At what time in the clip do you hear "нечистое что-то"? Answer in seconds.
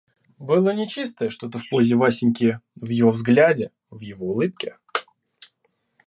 0.71-1.59